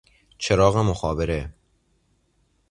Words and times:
چراغ 0.37 0.77
مخابره 0.77 1.53